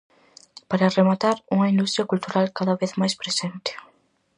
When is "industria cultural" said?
1.73-2.45